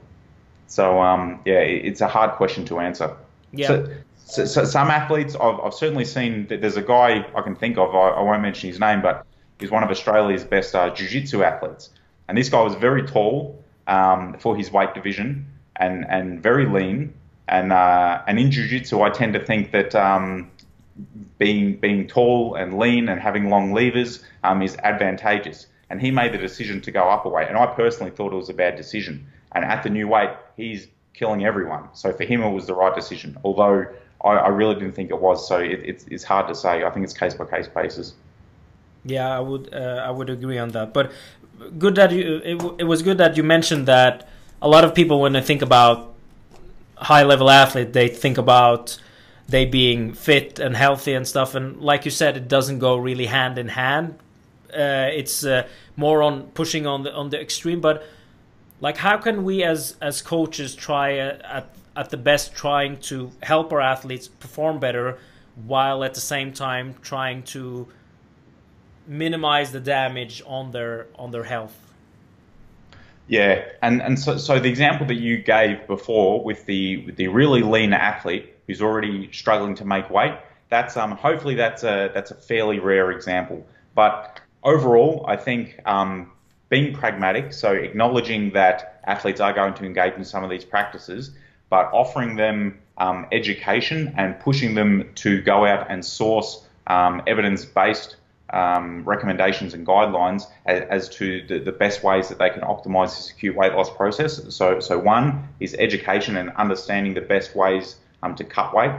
[0.66, 3.16] So um, yeah, it's a hard question to answer.
[3.52, 3.66] Yeah.
[3.66, 3.88] So,
[4.26, 7.76] so, so some athletes, I've, I've, certainly seen that there's a guy I can think
[7.76, 7.94] of.
[7.94, 9.26] I, I, won't mention his name, but
[9.58, 11.90] he's one of Australia's best uh, jiu-jitsu athletes.
[12.28, 17.12] And this guy was very tall um, for his weight division and and very lean.
[17.48, 20.50] And uh, and in jiu-jitsu, I tend to think that um,
[21.38, 26.32] being being tall and lean and having long levers um, is advantageous and he made
[26.32, 27.48] the decision to go up a weight.
[27.48, 29.26] And I personally thought it was a bad decision.
[29.52, 31.88] And at the new weight, he's killing everyone.
[31.92, 33.38] So for him, it was the right decision.
[33.44, 33.86] Although
[34.22, 35.46] I, I really didn't think it was.
[35.46, 36.84] So it, it's, it's hard to say.
[36.84, 38.14] I think it's case by case basis.
[39.04, 40.94] Yeah, I would uh, I would agree on that.
[40.94, 41.12] But
[41.78, 44.26] good that you it, it was good that you mentioned that
[44.62, 46.14] a lot of people when they think about
[46.96, 48.98] high level athlete, they think about
[49.46, 51.54] they being fit and healthy and stuff.
[51.54, 54.18] And like you said, it doesn't go really hand in hand
[54.74, 57.80] uh, it's uh, more on pushing on the on the extreme.
[57.80, 58.04] But
[58.80, 63.30] like, how can we as as coaches try uh, at at the best trying to
[63.42, 65.18] help our athletes perform better,
[65.66, 67.88] while at the same time trying to
[69.06, 71.76] minimize the damage on their on their health?
[73.26, 77.28] Yeah, and and so so the example that you gave before with the with the
[77.28, 80.34] really lean athlete who's already struggling to make weight,
[80.68, 83.66] that's um hopefully that's a that's a fairly rare example.
[83.94, 86.32] But overall, I think um,
[86.68, 91.30] being pragmatic, so acknowledging that athletes are going to engage in some of these practices,
[91.68, 98.16] but offering them um, education and pushing them to go out and source um, evidence-based
[98.50, 103.16] um, recommendations and guidelines as, as to the, the, best ways that they can optimize
[103.16, 104.54] this acute weight loss process.
[104.54, 108.92] So, so one is education and understanding the best ways um, to cut weight,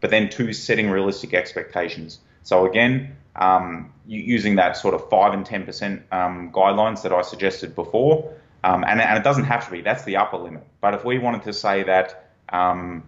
[0.00, 2.18] but then two, setting realistic expectations.
[2.42, 7.22] So again, um, using that sort of five and ten percent um, guidelines that I
[7.22, 8.32] suggested before,
[8.64, 9.80] um, and, and, it doesn't have to be.
[9.80, 10.66] That's the upper limit.
[10.80, 13.04] But if we wanted to say that um,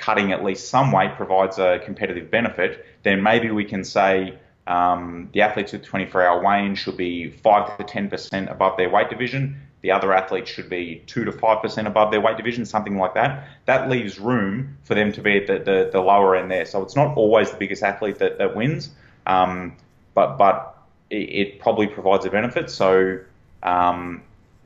[0.00, 5.28] cutting at least some weight provides a competitive benefit, then maybe we can say um,
[5.32, 9.60] the athletes with 24 hour weigh-in should be 5 to 10% above their weight division.
[9.82, 13.48] The other athletes should be 2 to 5% above their weight division, something like that.
[13.64, 16.66] That leaves room for them to be at the, the, the lower end there.
[16.66, 18.90] So it's not always the biggest athlete that, that wins,
[19.26, 19.76] um,
[20.14, 20.76] but, but
[21.08, 22.68] it, it, probably provides a benefit.
[22.68, 23.20] So
[23.62, 24.22] um,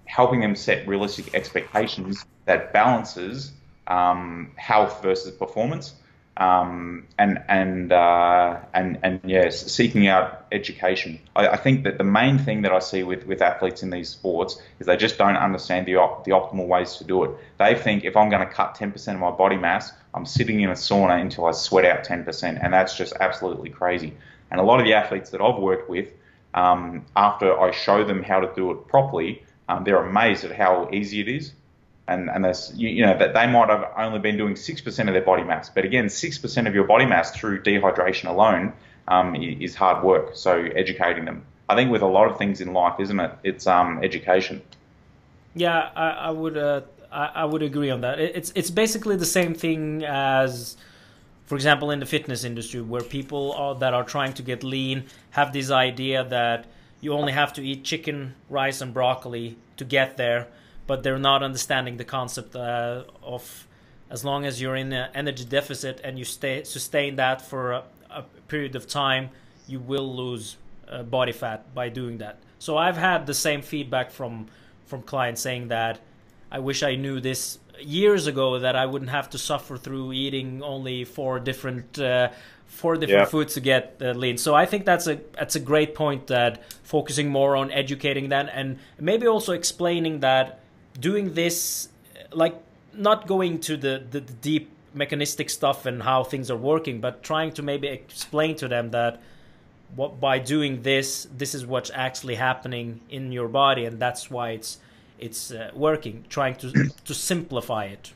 [0.06, 3.52] helping them set realistic expectations that balances
[3.86, 5.94] um, health versus performance,
[6.36, 11.20] um, and and uh, and and yes, seeking out education.
[11.36, 14.08] I, I, think that the main thing that I see with, with athletes in these
[14.08, 17.30] sports is they just don't understand the op- the optimal ways to do it.
[17.58, 20.70] They think if I'm going to cut 10% of my body mass, I'm sitting in
[20.70, 24.14] a sauna until I sweat out 10%, and that's just absolutely crazy.
[24.50, 26.08] And a lot of the athletes that I've worked with,
[26.52, 30.88] um, after I show them how to do it properly, um, they're amazed at how
[30.92, 31.52] easy it is
[32.06, 35.08] and and there's you, you, know that they might have only been doing six percent
[35.08, 38.72] of their body mass, but again, six percent of your body mass through dehydration alone
[39.08, 40.32] um, is hard work.
[40.34, 43.32] So educating them, I think, with a lot of things in life, isn't it?
[43.42, 44.62] It's um, education.
[45.54, 48.18] Yeah, I, I would uh, I, I, would agree on that.
[48.20, 50.76] It's it's basically the same thing as.
[51.46, 55.04] For example, in the fitness industry, where people are, that are trying to get lean
[55.32, 56.64] have this idea that
[57.02, 60.48] you only have to eat chicken, rice, and broccoli to get there,
[60.86, 63.66] but they're not understanding the concept uh, of
[64.10, 67.82] as long as you're in an energy deficit and you stay sustain that for a,
[68.10, 69.30] a period of time,
[69.66, 70.56] you will lose
[70.88, 72.38] uh, body fat by doing that.
[72.58, 74.46] So I've had the same feedback from
[74.86, 76.00] from clients saying that
[76.50, 80.62] I wish I knew this years ago that I wouldn't have to suffer through eating
[80.62, 82.28] only four different uh,
[82.66, 83.24] four different yeah.
[83.24, 84.36] foods to get uh, lean.
[84.38, 88.50] So I think that's a that's a great point that focusing more on educating that
[88.52, 90.60] and maybe also explaining that
[90.98, 91.88] doing this
[92.32, 92.54] like
[92.92, 97.22] not going to the, the, the deep mechanistic stuff and how things are working but
[97.22, 99.20] trying to maybe explain to them that
[99.96, 104.50] what by doing this this is what's actually happening in your body and that's why
[104.50, 104.78] it's
[105.18, 108.12] it's uh, working trying to to simplify it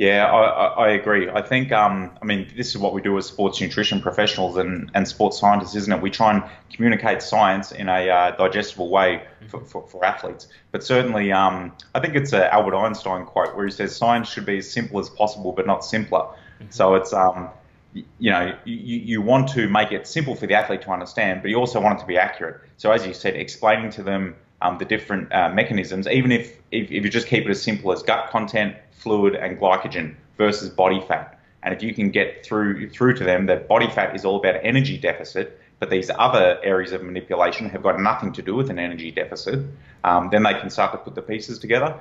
[0.00, 1.28] yeah, I, I agree.
[1.28, 4.90] I think, um, I mean, this is what we do as sports nutrition professionals and,
[4.94, 6.00] and sports scientists, isn't it?
[6.00, 10.48] We try and communicate science in a uh, digestible way for, for, for, athletes.
[10.72, 14.46] But certainly, um, I think it's an Albert Einstein quote where he says science should
[14.46, 16.20] be as simple as possible, but not simpler.
[16.20, 16.70] Mm-hmm.
[16.70, 17.50] So it's, um,
[17.92, 21.50] you know, you, you want to make it simple for the athlete to understand, but
[21.50, 22.62] you also want it to be accurate.
[22.78, 26.90] So as you said, explaining to them um, the different uh, mechanisms, even if, if,
[26.90, 31.00] if you just keep it as simple as gut content, fluid, and glycogen versus body
[31.08, 31.38] fat.
[31.62, 34.56] And if you can get through through to them that body fat is all about
[34.62, 38.78] energy deficit, but these other areas of manipulation have got nothing to do with an
[38.78, 39.60] energy deficit,
[40.04, 41.98] um, then they can start to put the pieces together.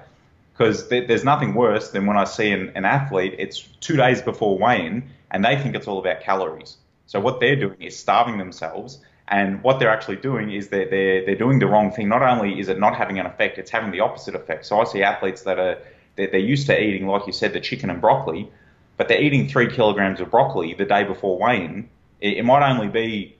[0.53, 4.21] Because th- there's nothing worse than when I see an, an athlete, it's two days
[4.21, 6.75] before weigh-in, and they think it's all about calories.
[7.07, 11.25] So what they're doing is starving themselves and what they're actually doing is they're, they're,
[11.25, 12.09] they're doing the wrong thing.
[12.09, 14.65] Not only is it not having an effect, it's having the opposite effect.
[14.65, 15.77] So I see athletes that are
[16.15, 18.51] they're, they're used to eating, like you said, the chicken and broccoli,
[18.97, 21.89] but they're eating three kilograms of broccoli the day before weighing.
[22.19, 23.37] It, it might only be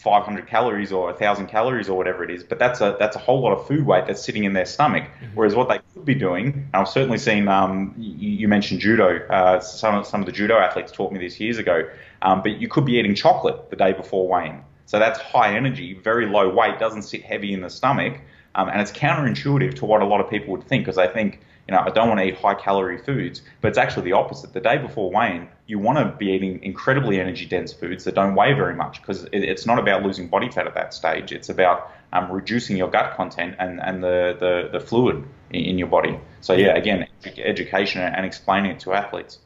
[0.00, 3.40] 500 calories or 1,000 calories or whatever it is, but that's a that's a whole
[3.40, 5.04] lot of food weight that's sitting in their stomach.
[5.04, 5.36] Mm-hmm.
[5.36, 9.24] Whereas what they could be doing, and I've certainly seen, um, you, you, mentioned judo.
[9.28, 11.88] Uh, some some of the judo athletes taught me this years ago.
[12.22, 14.64] Um, but you could be eating chocolate the day before weighing.
[14.90, 18.20] So that's high energy, very low weight, doesn't sit heavy in the stomach,
[18.56, 21.38] um, and it's counterintuitive to what a lot of people would think because they think,
[21.68, 24.52] you know, I don't want to eat high calorie foods, but it's actually the opposite.
[24.52, 28.34] The day before weighing, you want to be eating incredibly energy dense foods that don't
[28.34, 31.30] weigh very much because it, it's not about losing body fat at that stage.
[31.30, 35.78] It's about um, reducing your gut content and, and the, the, the fluid in, in
[35.78, 36.18] your body.
[36.40, 37.06] So yeah, again,
[37.38, 39.38] education and explaining it to athletes.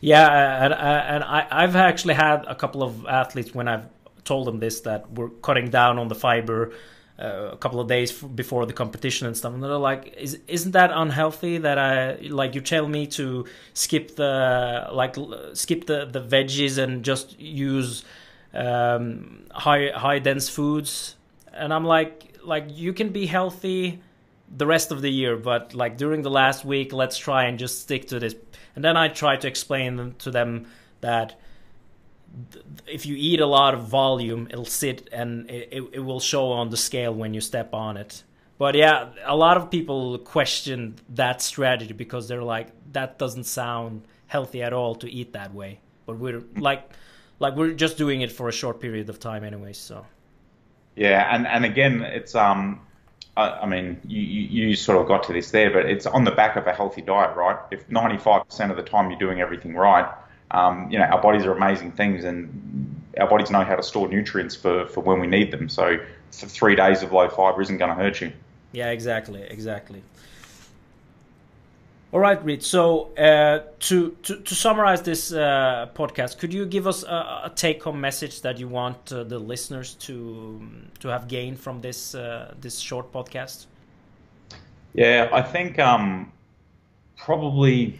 [0.00, 3.84] Yeah, and, and I, I've actually had a couple of athletes when I've
[4.26, 6.72] told them this that we're cutting down on the fiber
[7.18, 9.54] uh, a couple of days before the competition and stuff.
[9.54, 14.16] And they're like is isn't that unhealthy that i like you tell me to skip
[14.16, 15.16] the like
[15.54, 18.04] skip the the veggies and just use
[18.52, 21.16] um, high high dense foods?
[21.54, 24.00] And i'm like like you can be healthy
[24.54, 27.80] the rest of the year but like during the last week let's try and just
[27.80, 28.34] stick to this.
[28.74, 30.66] And then i try to explain to them
[31.00, 31.40] that
[32.86, 36.70] if you eat a lot of volume, it'll sit and it, it will show on
[36.70, 38.22] the scale when you step on it.
[38.58, 44.02] But yeah, a lot of people question that strategy because they're like, that doesn't sound
[44.26, 45.80] healthy at all to eat that way.
[46.06, 46.88] But we're like,
[47.38, 49.72] like we're just doing it for a short period of time anyway.
[49.72, 50.06] So.
[50.94, 52.80] Yeah, and and again, it's um,
[53.36, 56.30] I, I mean, you, you sort of got to this there, but it's on the
[56.30, 57.58] back of a healthy diet, right?
[57.70, 60.10] If 95% of the time you're doing everything right,
[60.50, 64.08] um, you know, our bodies are amazing things, and our bodies know how to store
[64.08, 65.68] nutrients for for when we need them.
[65.68, 65.98] So,
[66.30, 68.32] for three days of low fiber isn't going to hurt you.
[68.72, 70.02] Yeah, exactly, exactly.
[72.12, 72.62] All right, Reid.
[72.62, 77.52] So uh, to, to, to summarize this uh, podcast, could you give us a, a
[77.54, 80.66] take-home message that you want uh, the listeners to
[81.00, 83.66] to have gained from this uh, this short podcast?
[84.94, 86.32] Yeah, I think um,
[87.16, 87.98] probably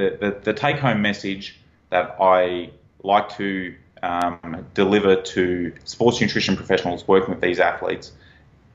[0.00, 1.58] the, the, the take-home message
[1.90, 2.70] that I
[3.02, 8.12] like to um, deliver to sports nutrition professionals working with these athletes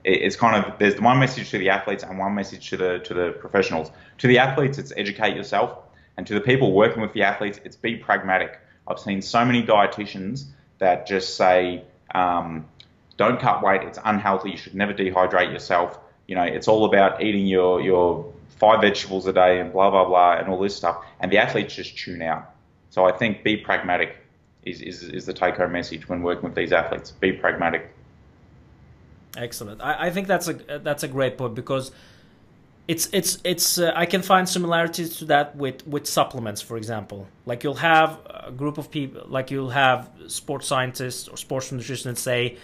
[0.06, 3.14] it's kind of there's one message to the athletes and one message to the to
[3.14, 3.92] the professionals.
[4.20, 5.80] To the athletes, it's educate yourself,
[6.16, 8.60] and to the people working with the athletes, it's be pragmatic.
[8.88, 10.46] I've seen so many dietitians
[10.78, 12.66] that just say, um,
[13.18, 14.52] "Don't cut weight; it's unhealthy.
[14.52, 19.28] You should never dehydrate yourself." You know, it's all about eating your your five vegetables
[19.28, 22.22] a day and blah blah blah and all this stuff, and the athletes just tune
[22.22, 22.52] out.
[22.90, 24.18] So I think be pragmatic
[24.64, 27.12] is is, is the take home message when working with these athletes.
[27.12, 27.92] Be pragmatic.
[29.38, 29.82] Excellent.
[29.82, 31.92] I, I think that's a that's a great point because
[32.88, 37.28] it's it's it's uh, I can find similarities to that with with supplements, for example.
[37.46, 42.20] Like you'll have a group of people, like you'll have sports scientists or sports nutritionists
[42.20, 42.58] say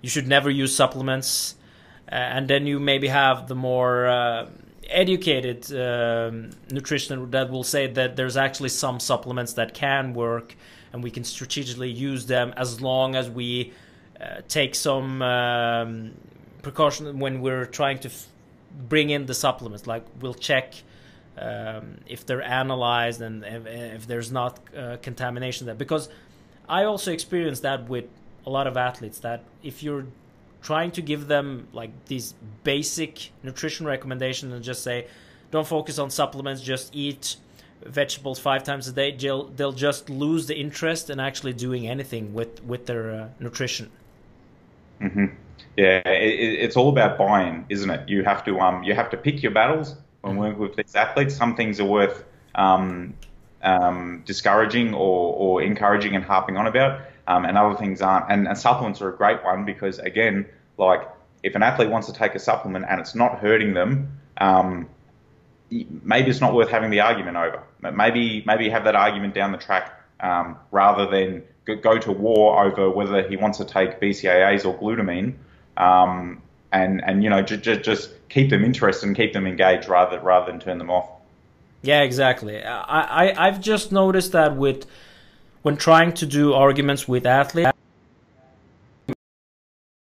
[0.00, 1.56] you should never use supplements,
[2.10, 4.46] uh, and then you maybe have the more uh,
[4.88, 10.56] educated um, nutrition that will say that there's actually some supplements that can work,
[10.92, 13.72] and we can strategically use them as long as we
[14.20, 16.14] uh, take some um,
[16.62, 18.10] precaution when we're trying to
[18.88, 19.86] bring in the supplements.
[19.86, 20.74] Like we'll check
[21.38, 25.74] um, if they're analyzed and if, if there's not uh, contamination there.
[25.74, 26.08] Because
[26.68, 28.06] I also experienced that with
[28.46, 29.18] a lot of athletes.
[29.20, 30.06] That if you're
[30.64, 32.34] trying to give them like these
[32.64, 35.06] basic nutrition recommendations and just say,
[35.50, 37.36] don't focus on supplements, just eat
[37.84, 42.32] vegetables five times a day, they'll, they'll just lose the interest in actually doing anything
[42.32, 43.90] with, with their uh, nutrition.
[45.02, 45.26] Mm-hmm.
[45.76, 48.08] Yeah, it, it's all about buying, isn't it?
[48.08, 51.36] You have to um, you have to pick your battles when working with these athletes.
[51.36, 53.12] Some things are worth um,
[53.62, 58.30] um, discouraging or, or encouraging and harping on about, um, and other things aren't.
[58.30, 60.46] And, and supplements are a great one because again,
[60.78, 61.08] like
[61.42, 64.88] if an athlete wants to take a supplement and it's not hurting them, um,
[65.70, 67.62] maybe it's not worth having the argument over.
[67.80, 71.42] Maybe maybe have that argument down the track um, rather than
[71.82, 75.34] go to war over whether he wants to take BCAAs or glutamine,
[75.76, 80.18] um, and and you know just just keep them interested and keep them engaged rather
[80.20, 81.10] rather than turn them off.
[81.82, 82.62] Yeah, exactly.
[82.62, 84.86] I, I I've just noticed that with
[85.64, 87.72] when trying to do arguments with athletes,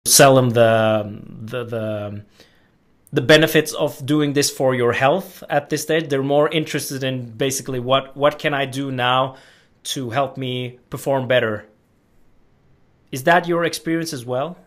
[0.06, 2.26] sell them the the the
[3.12, 6.08] the benefits of doing this for your health at this stage.
[6.08, 9.36] They're more interested in basically what what can I do now
[9.96, 11.66] to help me perform better.
[13.12, 14.58] Is that your experience as well?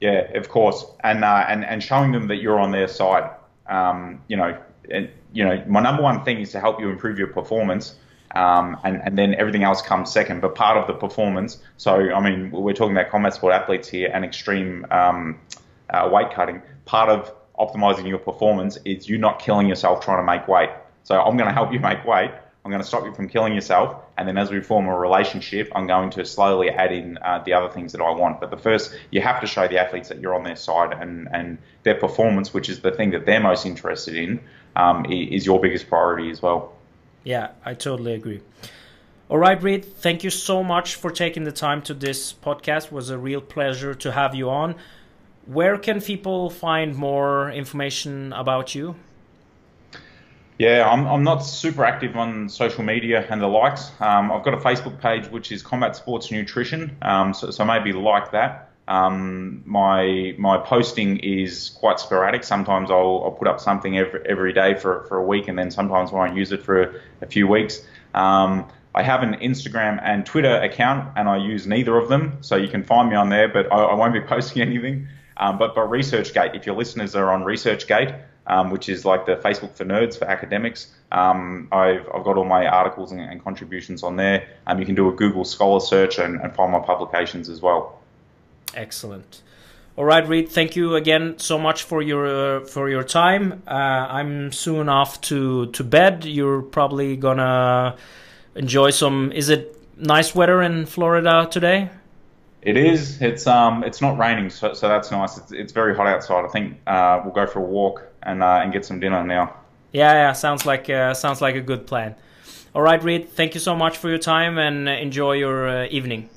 [0.00, 3.28] Yeah, of course, and uh, and and showing them that you're on their side.
[3.68, 4.58] Um, you know,
[4.90, 7.96] and you know, my number one thing is to help you improve your performance,
[8.34, 10.40] um, and and then everything else comes second.
[10.40, 14.10] But part of the performance, so I mean, we're talking about combat sport athletes here
[14.12, 15.40] and extreme um,
[15.88, 16.62] uh, weight cutting.
[16.84, 20.70] Part of optimizing your performance is you not killing yourself trying to make weight.
[21.02, 22.30] So I'm going to help you make weight
[22.64, 23.96] I'm going to stop you from killing yourself.
[24.18, 27.54] And then as we form a relationship, I'm going to slowly add in uh, the
[27.54, 28.40] other things that I want.
[28.40, 31.28] But the first, you have to show the athletes that you're on their side and,
[31.32, 34.40] and their performance, which is the thing that they're most interested in,
[34.76, 36.74] um, is your biggest priority as well.
[37.24, 38.40] Yeah, I totally agree.
[39.28, 42.86] All right, Reid, thank you so much for taking the time to this podcast.
[42.86, 44.74] It was a real pleasure to have you on.
[45.46, 48.96] Where can people find more information about you?
[50.58, 53.92] Yeah, I'm, I'm not super active on social media and the likes.
[54.00, 57.92] Um, I've got a Facebook page which is Combat Sports Nutrition, um, so, so maybe
[57.92, 58.69] like that.
[58.90, 62.42] Um, my my posting is quite sporadic.
[62.42, 65.70] Sometimes I'll, I'll put up something every, every day for, for a week, and then
[65.70, 67.86] sometimes I won't use it for a, a few weeks.
[68.14, 72.56] Um, I have an Instagram and Twitter account, and I use neither of them, so
[72.56, 75.06] you can find me on there, but I, I won't be posting anything.
[75.36, 79.36] Um, but but ResearchGate, if your listeners are on ResearchGate, um, which is like the
[79.36, 80.92] Facebook for nerds for academics.
[81.12, 84.48] Um, I've, I've got all my articles and, and contributions on there.
[84.66, 87.99] Um, you can do a Google Scholar search and, and find my publications as well.
[88.74, 89.42] Excellent.
[89.96, 90.48] All right, Reid.
[90.48, 93.62] Thank you again so much for your uh, for your time.
[93.66, 96.24] Uh, I'm soon off to to bed.
[96.24, 97.96] You're probably gonna
[98.54, 99.32] enjoy some.
[99.32, 101.90] Is it nice weather in Florida today?
[102.62, 103.20] It is.
[103.20, 103.84] It's um.
[103.84, 105.36] It's not raining, so, so that's nice.
[105.36, 106.44] It's, it's very hot outside.
[106.44, 109.54] I think uh, we'll go for a walk and uh, and get some dinner now.
[109.92, 110.32] Yeah, yeah.
[110.32, 112.14] Sounds like uh, sounds like a good plan.
[112.74, 113.30] All right, Reid.
[113.30, 116.30] Thank you so much for your time and enjoy your uh, evening.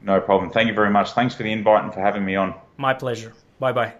[0.00, 0.50] No problem.
[0.50, 1.12] Thank you very much.
[1.12, 2.54] Thanks for the invite and for having me on.
[2.76, 3.32] My pleasure.
[3.58, 3.94] Bye bye.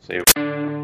[0.00, 0.75] See you.